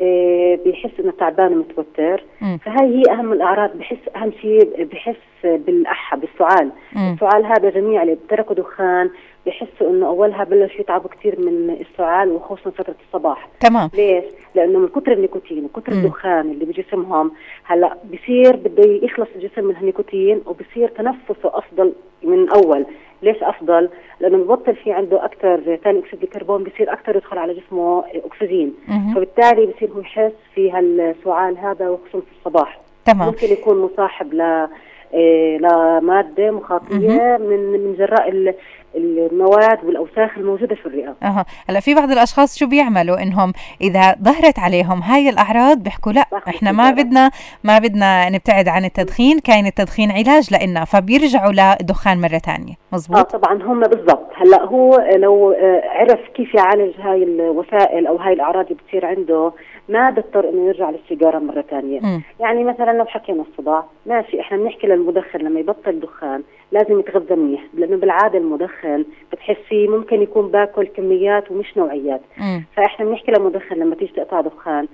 [0.00, 2.24] إيه بيحس إنه تعبان ومتوتر
[2.64, 6.70] فهي هي أهم الأعراض بحس أهم شيء بحس بالأحة بالسعال.
[6.96, 9.10] السعال هذا جميع اللي تركوا دخان
[9.46, 13.48] بحسوا إنه أولها بلشوا يتعبوا كثير من السعال وخصوصا فترة الصباح.
[13.60, 13.90] تمام.
[13.94, 14.24] ليش؟
[14.54, 17.32] لأنه من كثر النيكوتين وكثر الدخان اللي بجسمهم
[17.64, 22.86] هلأ بصير بده يخلص الجسم من النيكوتين وبصير تنفسه أفضل من أول.
[23.22, 23.88] ليش أفضل؟
[24.20, 28.74] لأنه ببطل في عنده أكثر ثاني أكسيد الكربون بصير أكثر يدخل على جسمه أكسجين.
[29.14, 32.80] فبالتالي بصير هو يحس في هالسعال هذا وخصوصا في الصباح.
[33.04, 33.26] تمام.
[33.26, 34.66] ممكن يكون مصاحب ل
[35.14, 38.54] إيه، لمادة مخاطية من من جراء
[38.96, 41.14] المواد والأوساخ الموجودة في الرئة.
[41.22, 46.24] أها، هلا في بعض الأشخاص شو بيعملوا؟ إنهم إذا ظهرت عليهم هاي الأعراض بيحكوا لا
[46.48, 47.30] إحنا ما بدنا
[47.64, 53.38] ما بدنا نبتعد عن التدخين، كاين التدخين علاج لنا فبيرجعوا للدخان مرة ثانية، مزبوط؟ آه
[53.38, 58.64] طبعا هم بالضبط، هلا هو لو آه، عرف كيف يعالج هاي الوسائل أو هاي الأعراض
[58.64, 59.52] اللي بتصير عنده
[59.88, 62.00] ما بيضطر إنه يرجع للسيجارة مرة ثانية،
[62.40, 67.64] يعني مثلا لو حكينا الصداع، ماشي إحنا بنحكي للمدخن لما يبطل دخان لازم يتغذى منيح
[67.74, 72.20] لأنه بالعادة المدخن بتحسي ممكن يكون باكل كميات ومش نوعيات.
[72.38, 72.60] م.
[72.76, 74.88] فإحنا بنحكي للمدخن لما تيجي تقطع دخان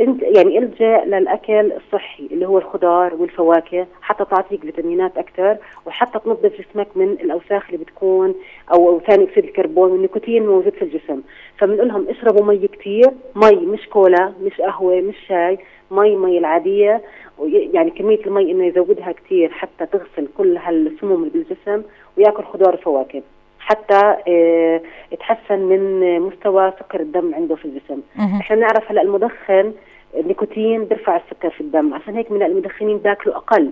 [0.00, 6.60] انت يعني إلجأ للأكل الصحي اللي هو الخضار والفواكه حتى تعطيك فيتامينات أكثر وحتى تنظف
[6.60, 8.34] جسمك من الأوساخ اللي بتكون
[8.72, 11.20] أو ثاني أكسيد الكربون والنيكوتين موجود في الجسم.
[11.58, 15.58] فبنقول لهم اشربوا مي كثير مي مش كولا مش قهوة مش شاي
[15.90, 17.02] مي مي العادية.
[17.48, 21.82] يعني كمية المي إنه يزودها كثير حتى تغسل كل هالسموم اللي بالجسم
[22.18, 23.22] ويأكل خضار وفواكه.
[23.60, 24.80] حتى آه
[25.12, 28.00] يتحسن من مستوى سكر الدم عنده في الجسم.
[28.40, 29.72] إحنا بنعرف هلا المدخن
[30.18, 31.94] النيكوتين بيرفع السكر في الدم.
[31.94, 33.70] عشان هيك من المدخنين بياكلوا أقل.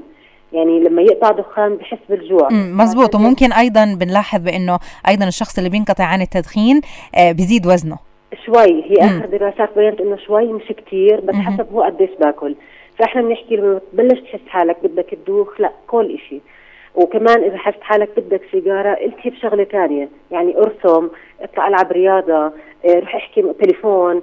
[0.53, 2.49] يعني لما يقطع دخان بحس بالجوع.
[2.53, 3.15] مزبوط.
[3.15, 6.81] وممكن أيضا بنلاحظ بأنه أيضا الشخص اللي بينقطع عن التدخين
[7.15, 7.99] آه بيزيد وزنه.
[8.47, 8.85] شوي.
[8.85, 12.55] هي آخر دراسات بينت إنه شوي مش كثير بس حسب هو قديش باكل.
[12.99, 16.41] فإحنا بنحكي لما تبلش تحس حالك بدك تدوخ لا كل إشي.
[16.95, 21.09] وكمان إذا حست حالك بدك سيجارة التهي بشغلة ثانية يعني أرسم
[21.41, 22.53] أطلع ألعب رياضة
[22.85, 24.23] آه، روح أحكي تليفون.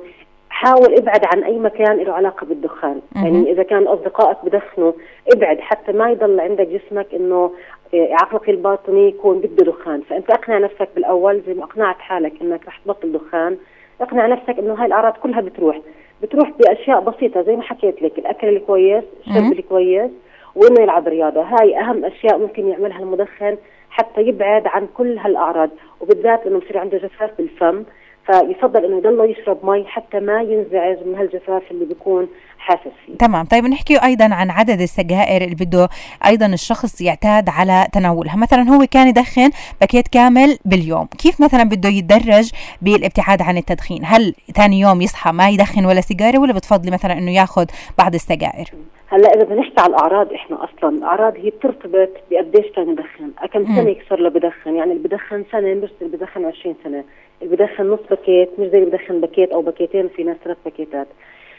[0.50, 3.02] حاول ابعد عن أي مكان له علاقة بالدخان.
[3.16, 4.92] يعني إذا كان أصدقائك بدخنوا
[5.34, 7.52] ابعد حتى ما يضل عندك جسمك إنه
[7.94, 10.02] آه، عقلك الباطني يكون بده دخان.
[10.02, 13.58] فأنت أقنع نفسك بالأول زي ما أقنعت حالك إنك رح تبطل دخان.
[14.02, 15.80] أقنع نفسك إنه هاي الأعراض كلها بتروح.
[16.22, 20.12] بتروح بأشياء بسيطة زي ما حكيت لك الأكل الكويس الشرب الكويس.
[20.56, 21.42] وانه يلعب رياضة.
[21.42, 23.58] هاي أهم أشياء ممكن يعملها المدخن
[23.90, 25.70] حتى يبعد عن كل هالأعراض
[26.02, 27.84] وبالذات إنه بصير عنده جفاف بالفم.
[28.26, 33.18] فيفضل إنه يضل يشرب مي حتى ما ينزعج من هالجفاف اللي بيكون حاسس فيه.
[33.18, 33.46] تمام.
[33.46, 35.90] طيب نحكي أيضا عن عدد السجائر اللي بده
[36.26, 38.36] أيضا الشخص يعتاد على تناولها.
[38.38, 39.50] مثلا هو كان يدخن
[39.82, 41.06] باكيت كامل باليوم.
[41.06, 46.40] كيف مثلا بده يتدرج بالابتعاد عن التدخين؟ هل ثاني يوم يصحى ما يدخن ولا سيجارة
[46.40, 47.66] ولا بتفضلي مثلا إنه ياخذ
[47.98, 48.66] بعض السجائر؟
[49.08, 53.32] هلأ إذا بدنا نحكي على الأعراض إحنا أصلا الأعراض هي بترتبط بقديش كان يدخن.
[53.54, 57.04] كم سنة صار له بدخن؟ يعني اللي بدخن سنة اللي بدخن 20 سنة.
[57.46, 61.08] اللي بدخن نص باكيت مش زي اللي بدخن باكيت أو باكيتين في ناس ثلاث باكيتات.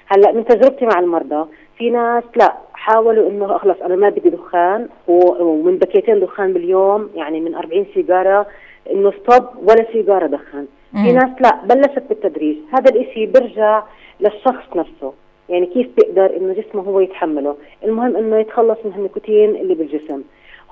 [0.06, 4.88] هلأ من تجربتي مع المرضى في ناس لا حاولوا إنه خلص أنا ما بدي دخان
[5.08, 8.46] ومن باكيتين دخان باليوم يعني من 40 سيجارة
[8.90, 12.56] إنه stop ولا سيجارة دخان في ناس لا بلشت بالتدريج.
[12.72, 13.82] هذا الإشي بيرجع
[14.20, 15.12] للشخص نفسه
[15.48, 17.56] يعني كيف بيقدر إنه جسمه هو يتحمله.
[17.84, 20.22] المهم إنه يتخلص من النيكوتين اللي بالجسم.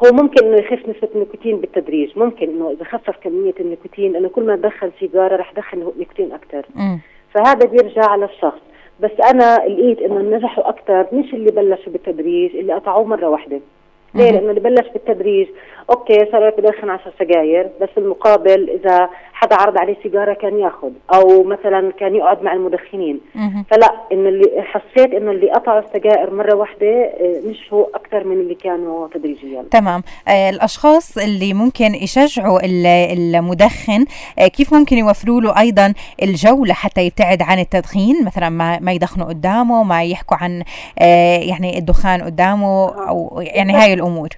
[0.05, 4.43] هو ممكن إنه يخف نسبة النيكوتين بالتدريج ممكن إنه إذا خفف كمية النيكوتين لأنه كل
[4.43, 6.67] ما دخل سيجارة رح يدخل نيكوتين أكثر
[7.35, 8.61] فهذا بيرجع على الشخص
[9.01, 13.61] بس أنا لقيت إنه نجحوا أكثر مش اللي بلشوا بالتدريج اللي قطعوه مرة واحدة.
[14.15, 15.49] ليه؟ لأنه اللي بلش بالتدريج.
[15.91, 21.43] أوكي صار بدخن 10 سجاير بس المقابل إذا حدا عرض عليه سيجارة كان يأخذ أو
[21.43, 23.21] مثلا كان يقعد مع المدخنين.
[23.71, 28.55] فلا إنه اللي حسيت إنه اللي قطعوا السجائر مرة واحدة آه، نجحوا أكثر من اللي
[28.55, 29.65] كانوا تدريجيا.
[29.71, 30.03] تمام.
[30.29, 32.61] آه الأشخاص اللي ممكن يشجعوا
[33.13, 34.05] المدخن
[34.39, 39.27] آه كيف ممكن يوفروا له أيضا الجو لحتى يبتعد عن التدخين؟ مثلا ما ما يدخنوا
[39.27, 40.63] قدامه ما يحكوا عن
[40.99, 44.29] آه يعني الدخان قدامه أو يعني هاي الأمور.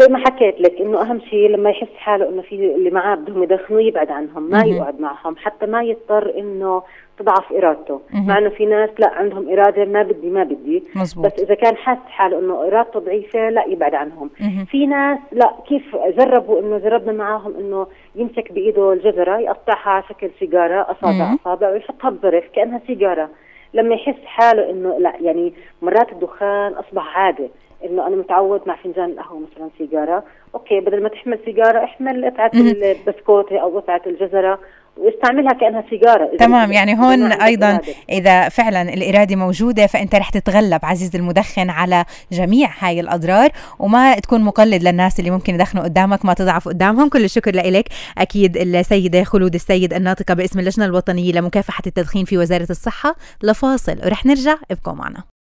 [0.00, 3.42] زي ما حكيت لك إنه أهم شيء لما يحس حاله إنه في اللي معاه بدهم
[3.42, 6.82] يدخنوا يبعد عنهم ما يقعد معهم حتى ما يضطر إنه
[7.18, 8.00] تضعف إرادته.
[8.12, 10.82] مع إنه في ناس لا عندهم إرادة ما بدي ما بدي.
[10.96, 11.26] مزبوط.
[11.26, 14.30] بس إذا كان حاسس حاله إنه إرادته ضعيفة لا يبعد عنهم.
[14.70, 20.30] في ناس لا كيف جربوا إنه جربنا معاهم إنه يمسك بإيده الجزرة يقطعها على شكل
[20.38, 23.28] سيجارة أصابع أصابع ويحطها بظرف كأنها سيجارة.
[23.74, 27.48] لما يحس حاله إنه لا يعني مرات الدخان أصبح عادة.
[27.84, 30.24] إنه أنا متعود مع فنجان القهوة مثلا سيجارة.
[30.54, 34.58] أوكي بدل ما تحمل سيجارة احمل قطعة البسكوتة أو قطعة الجزرة
[34.96, 36.36] واستعملها كأنها سيجارة.
[36.36, 37.82] تمام يعني هون أيضا إرادة.
[38.10, 44.40] إذا فعلا الإرادة موجودة فأنت رح تتغلب عزيز المدخن على جميع هاي الأضرار وما تكون
[44.40, 47.08] مقلد للناس اللي ممكن يدخنوا قدامك ما تضعف قدامهم.
[47.08, 52.66] كل الشكر لك أكيد السيدة خلود السيد الناطقة باسم اللجنة الوطنية لمكافحة التدخين في وزارة
[52.70, 53.96] الصحة لفاصل.
[54.04, 55.33] ورح نرجع ابقوا معنا.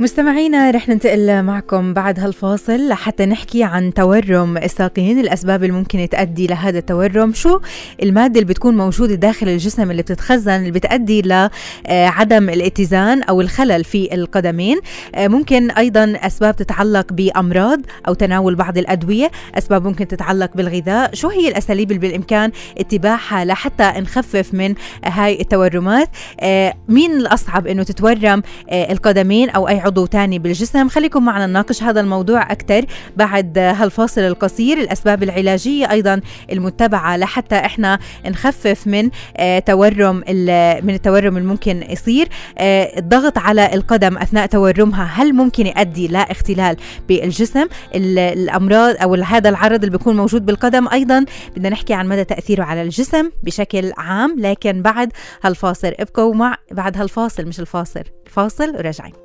[0.00, 6.46] مستمعينا رح ننتقل معكم بعد هالفاصل لحتى نحكي عن تورم الساقين الأسباب اللي ممكن تؤدي
[6.46, 7.32] لهذا التورم.
[7.32, 7.60] شو
[8.02, 14.14] المادة اللي بتكون موجودة داخل الجسم اللي بتتخزن اللي بتؤدي لعدم الاتزان أو الخلل في
[14.14, 14.80] القدمين؟
[15.14, 21.14] آه، ممكن أيضا أسباب تتعلق بأمراض أو تناول بعض الأدوية أسباب ممكن تتعلق بالغذاء.
[21.14, 26.08] شو هي الأساليب اللي بالإمكان اتباعها لحتى نخفف من هاي التورمات؟
[26.40, 30.88] آه، مين الأصعب أنه تتورم آه، القدمين أو أي عضو تاني بالجسم.
[30.88, 32.84] خليكم معنا نناقش هذا الموضوع أكثر
[33.16, 34.78] بعد هالفاصل القصير.
[34.78, 36.20] الأسباب العلاجية أيضا
[36.52, 40.16] المتبعة لحتى إحنا نخفف من آه، تورم
[40.84, 42.28] من التورم الممكن يصير.
[42.58, 46.76] آه، الضغط على القدم أثناء تورمها هل ممكن يؤدي لاختلال
[47.08, 51.24] بالجسم؟ الأمراض أو هذا العرض اللي بيكون موجود بالقدم أيضا
[51.56, 54.36] بدنا نحكي عن مدى تأثيره على الجسم بشكل عام.
[54.38, 59.23] لكن بعد هالفاصل ابقوا مع بعد هالفاصل مش الفاصل فاصل وراجعين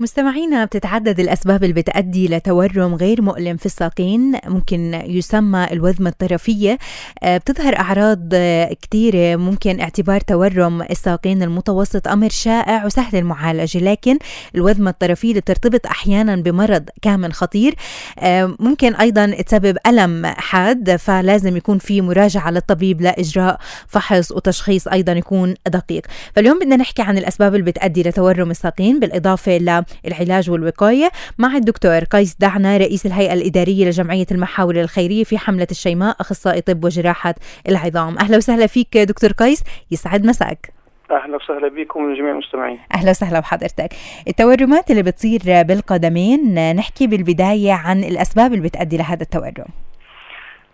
[0.00, 4.38] مستمعينا بتتعدد الأسباب اللي بتأدي لتورم غير مؤلم في الساقين.
[4.46, 6.78] ممكن يسمى الوذمة الطرفية.
[7.22, 13.78] آه، بتظهر أعراض آه، كثيرة ممكن اعتبار تورم الساقين المتوسط أمر شائع وسهل المعالجة.
[13.78, 14.18] لكن
[14.54, 17.74] الوذمة الطرفية اللي بترتبط أحيانا بمرض كامن خطير
[18.18, 20.96] آه، ممكن أيضا تسبب ألم حاد.
[20.96, 26.06] فلازم يكون في مراجعة للطبيب لإجراء فحص وتشخيص أيضا يكون دقيق.
[26.36, 32.04] فاليوم بدنا نحكي عن الأسباب اللي بتأدي لتورم الساقين بالإضافة ل العلاج والوقاية مع الدكتور
[32.04, 37.34] قيس دعنا رئيس الهيئة الإدارية لجمعية المحاور الخيرية في حملة الشيماء أخصائي طب وجراحة
[37.68, 38.18] العظام.
[38.18, 40.72] أهلا وسهلا فيك دكتور قيس يسعد مساك.
[41.10, 42.78] أهلا وسهلا بكم جميع المستمعين.
[42.94, 43.88] أهلا وسهلا بحضرتك.
[44.28, 49.68] التورمات اللي بتصير بالقدمين نحكي بالبداية عن الأسباب اللي بتؤدي لهذا التورم.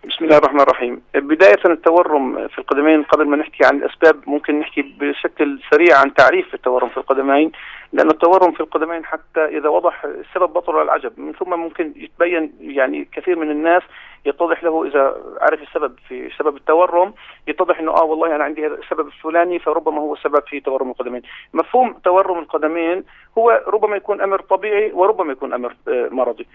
[0.09, 1.01] بسم الله الرحمن الرحيم.
[1.15, 6.53] بداية التورم في القدمين قبل ما نحكي عن الأسباب ممكن نحكي بشكل سريع عن تعريف
[6.53, 7.51] التورم في القدمين.
[7.93, 13.07] لأن التورم في القدمين حتى إذا وضح السبب بطل العجب من ثم ممكن يتبين يعني
[13.11, 13.81] كثير من الناس
[14.25, 17.13] يتضح له إذا عرف السبب في سبب التورم
[17.47, 21.21] يتضح إنه آه والله أنا عندي هذا السبب الفلاني فربما هو السبب في تورم القدمين.
[21.53, 23.03] مفهوم تورم القدمين
[23.37, 26.47] هو ربما يكون أمر طبيعي وربما يكون أمر آه، مرضي.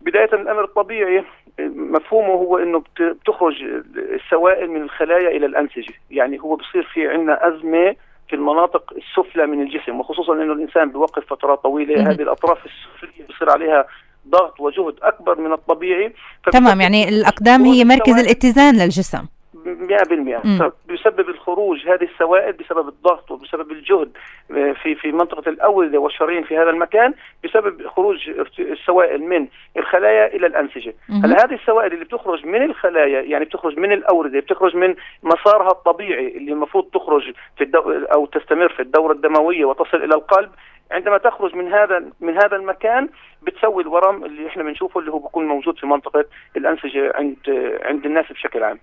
[0.00, 1.24] بداية الأمر الطبيعي
[1.60, 3.62] مفهومه هو إنه بتخرج
[3.96, 7.96] السوائل من الخلايا إلى الأنسجة، يعني هو بصير في عندنا أزمة
[8.28, 13.50] في المناطق السفلى من الجسم وخصوصا إنه الإنسان بيوقف فترات طويلة هذه الأطراف السفلية بصير
[13.50, 13.86] عليها
[14.28, 16.14] ضغط وجهد أكبر من الطبيعي.
[16.52, 19.26] تمام يعني الأقدام هي مركز الاتزان للجسم.
[19.64, 24.12] 100% بسبب الخروج هذه السوائل بسبب الضغط وبسبب الجهد
[24.50, 29.46] آه، في في منطقة الاورده والشرايين في هذا المكان بسبب خروج السوائل من
[29.76, 30.94] الخلايا إلى الأنسجة.
[31.24, 36.36] هلا هذه السوائل اللي بتخرج من الخلايا يعني بتخرج من الأوردة بتخرج من مسارها الطبيعي
[36.36, 37.80] اللي المفروض تخرج في الدو
[38.14, 40.50] أو تستمر في الدورة الدموية وتصل إلى القلب
[40.90, 43.08] عندما تخرج من هذا من هذا المكان
[43.42, 46.24] بتسوي الورم اللي إحنا بنشوفه اللي هو بيكون موجود في منطقة
[46.56, 47.36] الأنسجة عند
[47.84, 48.78] عند الناس بشكل عام.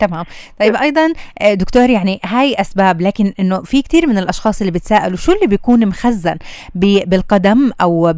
[0.00, 0.24] تمام.
[0.60, 5.16] طيب أيضا آه، دكتور يعني هاي أسباب لكن إنه في كثير من الأشخاص اللي بتسالوا
[5.16, 6.38] شو اللي بيكون مخزن
[6.74, 8.12] بالقدم أو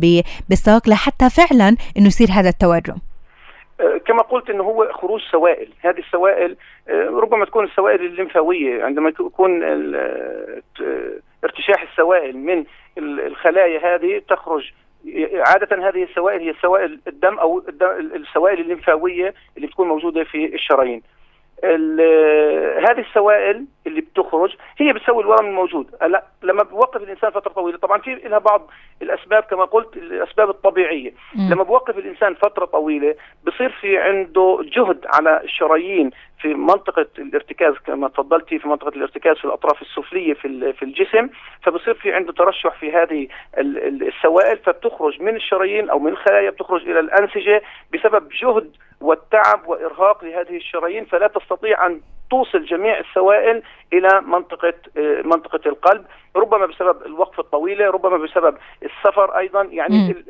[0.50, 3.00] بالساق لحتى فعلا إنه يصير هذا التورم؟
[3.80, 5.68] آه، كما قلت إنه هو خروج سوائل.
[5.80, 6.56] هذه السوائل
[6.88, 9.62] آه، ربما تكون السوائل الليمفاوية عندما يكون
[11.44, 12.64] ارتشاح السوائل من
[12.98, 14.72] الخلايا هذه تخرج.
[15.34, 17.62] عادة هذه السوائل هي سوائل الدم أو
[18.14, 21.02] السوائل الليمفاوية اللي بتكون موجودة في الشرايين.
[22.88, 25.86] هذه السوائل اللي بتخرج هي بتسوي الورم الموجود.
[26.02, 28.70] لا لما بوقف الإنسان فترة طويلة طبعا في لها بعض
[29.02, 31.10] الأسباب كما قلت الأسباب الطبيعية.
[31.34, 31.52] م.
[31.52, 33.14] لما بوقف الإنسان فترة طويلة
[33.46, 39.44] بصير في عنده جهد على الشرايين في منطقة الارتكاز كما تفضلتي في منطقة الارتكاز في
[39.44, 41.28] الأطراف السفلية في في الجسم.
[41.62, 47.00] فبصير في عنده ترشح في هذه السوائل فبتخرج من الشرايين أو من الخلايا بتخرج إلى
[47.00, 47.62] الأنسجة
[47.94, 48.70] بسبب جهد
[49.04, 53.62] والتعب وإرهاق لهذه الشرايين فلا تستطيع أن توصل جميع السوائل
[53.92, 56.04] إلى منطقة آه، منطقة القلب.
[56.36, 59.62] ربما بسبب الوقفه الطويله ربما بسبب السفر أيضا.
[59.62, 60.24] يعني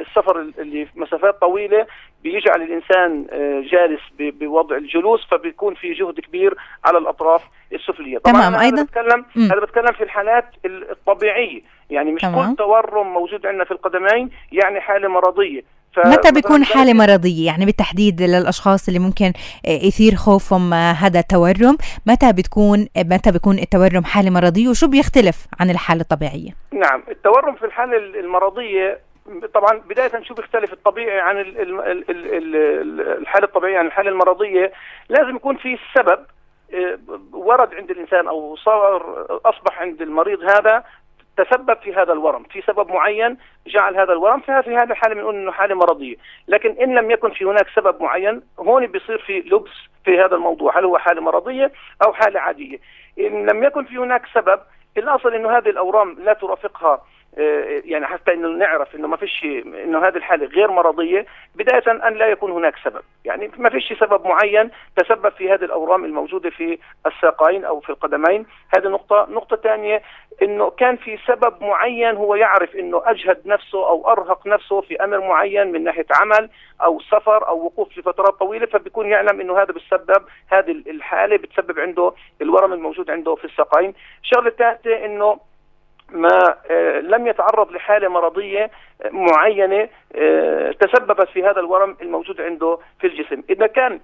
[0.00, 1.86] السفر اللي مسافات طويلة
[2.22, 8.18] بيجعل الإنسان آه، جالس بوضع الجلوس فبيكون في جهد كبير على الأطراف السفلية.
[8.18, 11.60] طبعا تمام أيضا؟ بتكلم هذا بتكلم في الحالات الطبيعية.
[11.90, 12.50] يعني مش تمام.
[12.50, 15.75] كل تورم موجود عندنا في القدمين يعني حالة مرضية.
[16.04, 19.32] متى بيكون حالة مرضية؟ يعني بالتحديد للأشخاص اللي ممكن
[19.66, 21.76] يثير خوفهم هذا التورم.
[22.06, 27.66] متى بتكون متى بيكون التورم حالة مرضية؟ وشو بيختلف عن الحالة الطبيعية؟ نعم التورم في
[27.66, 29.06] الحالة المرضية
[29.54, 31.36] طبعا بداية شو بيختلف الطبيعي عن
[33.20, 34.72] الحالة الطبيعية عن الحالة المرضية؟
[35.08, 36.18] لازم يكون في سبب
[36.74, 36.98] آه،
[37.32, 40.84] ورد عند الإنسان أو صار أصبح عند المريض هذا
[41.36, 45.52] تسبب في هذا الورم في سبب معين جعل هذا الورم في هذه الحالة بنقول إنه
[45.52, 46.16] حالة مرضية.
[46.48, 49.72] لكن إن لم يكن في هناك سبب معين هون بيصير في لبس
[50.04, 51.72] في هذا الموضوع هل هو حالة مرضية
[52.06, 52.78] أو حالة عادية.
[53.18, 54.60] إن لم يكن في هناك سبب
[54.96, 57.02] الأصل إنه هذه الأورام لا ترافقها
[57.84, 59.44] يعني حتى إنه نعرف إنه ما فيش
[59.84, 63.02] إنه هذه الحالة غير مرضية بداية أن لا يكون هناك سبب.
[63.24, 68.46] يعني ما فيش سبب معين تسبب في هذه الأورام الموجودة في الساقين أو في القدمين.
[68.76, 69.26] هذه نقطة.
[69.30, 70.02] نقطة ثانية
[70.42, 75.20] إنه كان في سبب معين هو يعرف إنه أجهد نفسه أو أرهق نفسه في أمر
[75.20, 76.50] معين من ناحية عمل
[76.84, 82.12] أو سفر أو وقوف لفترات طويلة فبيكون يعلم إنه هذا بتسبب هذه الحالة بتسبب عنده
[82.42, 83.94] الورم الموجود عنده في الساقين.
[84.22, 85.38] الشغله الثالثه إنه
[86.12, 88.70] ما آه، لم يتعرض لحالة مرضية
[89.02, 93.42] آه، معينة آه، تسببت في هذا الورم الموجود عنده في الجسم.
[93.50, 94.00] إذا كان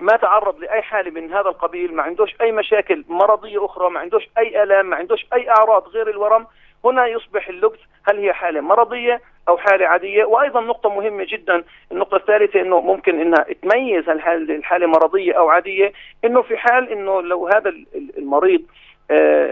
[0.00, 4.28] ما تعرض لأي حالة من هذا القبيل ما عندوش أي مشاكل مرضية أخرى ما عندوش
[4.38, 6.46] أي آلام ما عندوش أي أعراض غير الورم
[6.84, 12.16] هنا يصبح اللبس هل هي حالة مرضية أو حالة عادية؟ وأيضا نقطة مهمة جدا النقطة
[12.16, 15.92] الثالثة أنه ممكن أنها تميز الحالة الحالة مرضية أو عادية
[16.24, 17.72] أنه في حال أنه لو هذا
[18.18, 18.62] المريض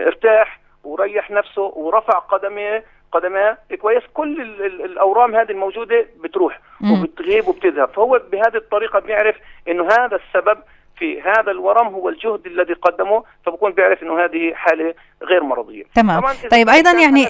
[0.07, 4.41] ارتاح وريح نفسه ورفع قدميه قدماه كويس كل
[4.85, 6.61] الأورام هذه الموجودة بتروح
[6.93, 7.89] وبتغيب وبتذهب.
[7.89, 9.37] فهو بهذه الطريقة بيعرف
[9.69, 10.59] إنه هذا السبب
[10.99, 15.85] في هذا الورم هو الجهد الذي قدمه فبكون بيعرف إنه هذه حالة غير مرضية.
[15.95, 16.23] تمام.
[16.51, 17.27] طيب أيضا يعني.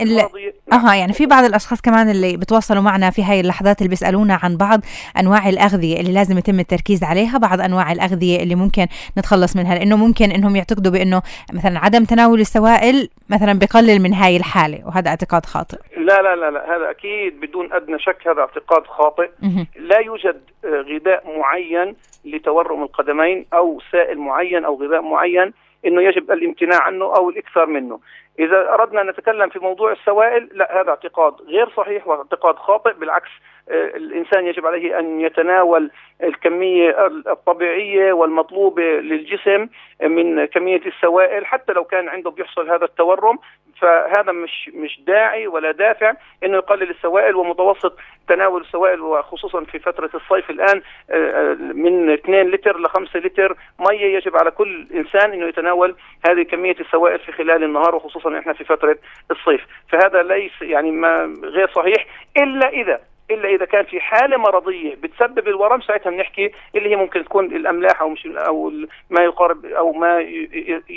[0.73, 4.57] أها يعني في بعض الأشخاص كمان اللي بتواصلوا معنا في هاي اللحظات اللي بيسألونا عن
[4.57, 4.81] بعض
[5.21, 8.87] أنواع الأغذية اللي لازم يتم التركيز عليها بعض أنواع الأغذية اللي ممكن
[9.19, 14.37] نتخلص منها لأنه ممكن إنهم يعتقدوا بأنه مثلا عدم تناول السوائل مثلا بقلل من هاي
[14.37, 15.79] الحالة وهذا اعتقاد خاطئ.
[15.97, 16.77] لا لا لا, لا.
[16.77, 19.31] هذا أكيد بدون أدنى شك هذا اعتقاد خاطئ.
[19.77, 25.53] لا يوجد غذاء معين لتورم القدمين أو سائل معين أو غذاء معين
[25.87, 27.99] إنه يجب الامتناع عنه أو الإكثار منه.
[28.39, 33.31] إذا أردنا أن نتكلم في موضوع السوائل لا هذا اعتقاد غير صحيح واعتقاد خاطئ بالعكس
[33.69, 35.91] آه، الإنسان يجب عليه أن يتناول
[36.23, 39.69] الكمية الطبيعية والمطلوبة للجسم
[40.03, 43.39] من كمية السوائل حتى لو كان عنده بيحصل هذا التورم
[43.81, 46.13] فهذا مش مش داعي ولا دافع
[46.45, 52.51] إنه يقلل السوائل ومتوسط تناول السوائل وخصوصا في فترة الصيف الآن آه، آه، من 2
[52.51, 55.97] لتر ل 5 لتر مية يجب على كل إنسان إنه يتناول
[56.29, 58.99] هذه كمية السوائل في خلال النهار وخصوصا إحنا في فترة
[59.31, 59.61] الصيف.
[59.89, 62.07] فهذا ليس يعني ما غير صحيح
[62.37, 63.01] إلا إذا
[63.31, 68.01] إلا إذا كان في حالة مرضية بتسبب الورم ساعتها بنحكي اللي هي ممكن تكون الأملاح
[68.01, 68.73] أو مش أو
[69.11, 70.19] ما يقارب أو ما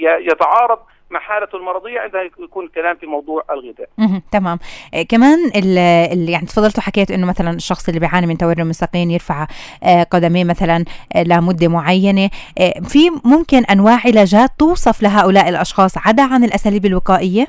[0.01, 0.79] يتعارض
[1.13, 3.89] مع حالته المرضيه عندها يكون الكلام في موضوع الغذاء.
[4.31, 4.59] تمام،
[4.93, 9.47] آه كمان اللي يعني تفضلت وحكيت إنه مثلا الشخص اللي بيعاني من تورم الساقين يرفع
[9.83, 10.85] آه قدميه مثلا
[11.15, 12.29] آه لمدة معينة،
[12.89, 17.47] في ممكن أنواع علاجات توصف لهؤلاء الأشخاص عدا عن الأساليب الوقائية؟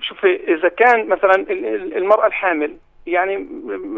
[0.00, 1.34] شوفي إذا كان مثلا
[1.96, 2.76] المرأة الحامل
[3.06, 3.34] يعني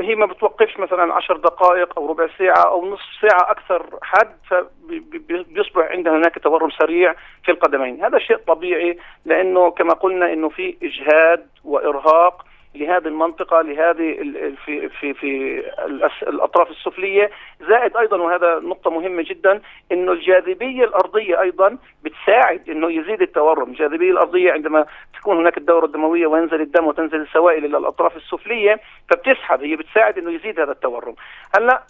[0.01, 5.91] هي ما بتوقفش مثلا عشر دقائق أو ربع ساعة أو نصف ساعة أكثر حد فبيصبح
[5.91, 8.05] عندها هناك تورم سريع في القدمين.
[8.05, 12.45] هذا شيء طبيعي لأنه كما قلنا إنه في إجهاد وإرهاق
[12.77, 14.17] لهذه المنطقة لهذه
[14.65, 15.63] في في في
[16.23, 17.31] الأطراف السفلية.
[17.69, 19.61] زائد أيضا وهذا نقطة مهمة جدا
[19.93, 23.71] إنه الجاذبية الأرضية أيضا بتساعد إنه يزيد التورم.
[23.71, 24.87] الجاذبية الأرضية عندما
[25.21, 29.63] تكون هناك الدورة الدموية وينزل الدم وتنزل السوائل إلى الأطراف السفلية فبتسحب.
[29.63, 31.15] هي بتساعد إنه يزيد هذا التورم.
[31.57, 31.83] هلأ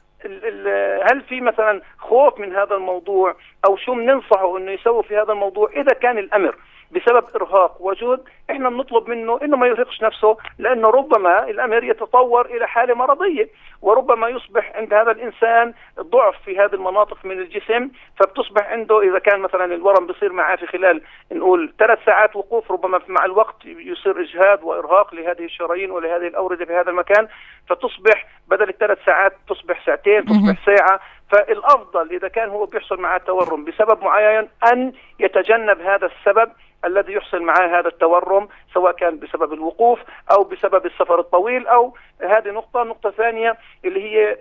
[1.10, 3.36] هل في مثلا خوف من هذا الموضوع؟
[3.68, 6.56] أو شو بننصحه إنه يسوي في هذا الموضوع؟ إذا كان الأمر
[6.90, 8.20] بسبب إرهاق وجهد
[8.50, 13.48] إحنا بنطلب منه إنه ما يرهقش نفسه لأنه ربما الامر يتطور إلى حالة مرضية
[13.82, 19.40] وربما يصبح عند هذا الإنسان ضعف في هذه المناطق من الجسم فبتصبح عنده إذا كان
[19.40, 24.62] مثلا الورم بيصير معاه في خلال نقول ثلاث ساعات وقوف ربما مع الوقت يصير إجهاد
[24.62, 27.28] وإرهاق لهذه الشرايين ولهذه الأوردة في هذا المكان
[27.68, 31.00] فتصبح بدل الثلاث ساعات تصبح ساعتين تصبح ساعة.
[31.30, 36.52] فالأفضل إذا كان هو بيحصل معاه تورم بسبب معين أن يتجنب هذا السبب
[36.84, 39.98] الذي يحصل معه هذا التورم سواء كان بسبب الوقوف
[40.30, 44.36] أو بسبب السفر الطويل أو هذه نقطة، نقطة ثانية اللي هي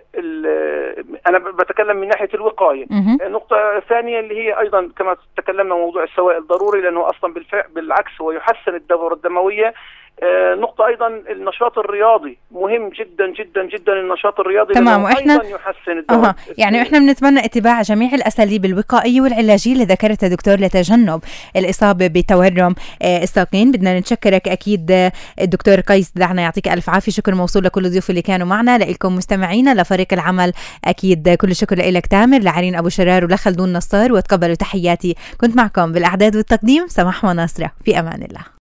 [1.26, 2.86] أنا بتكلم من ناحية الوقاية.
[3.26, 8.32] النقطة الثانية اللي هي أيضا كما تكلمنا موضوع السوائل ضروري لأنه أصلا بالفعل بالعكس هو
[8.32, 9.74] يحسن الدورة الدموية.
[10.22, 12.38] آه، نقطة أيضا النشاط الرياضي.
[12.50, 15.02] مهم جدا جدا جدا النشاط الرياضي تمام.
[15.04, 16.34] وإحنا أيضا يحسن أه.
[16.58, 21.20] يعني إحنا بنتمنى اتباع جميع الأساليب الوقائية والعلاجية اللي ذكرتها دكتور لتجنب
[21.56, 23.72] الإصابة بتورم آه، الساقين.
[23.72, 27.12] بدنا نشكرك أكيد آه، الدكتور قيس دعنا يعطيك ألف عافية.
[27.12, 28.78] شكر موصول لكل الضيوف اللي كانوا معنا.
[28.78, 30.52] لكم مستمعينا لفريق العمل
[30.84, 35.14] أكيد كل الشكر لك تامر لعرين أبو شرار ولخلدون نصار وتقبلوا تحياتي.
[35.38, 37.72] كنت معكم بالأعداد والتقديم سماح وناصرة.
[37.84, 38.55] في أمان الله.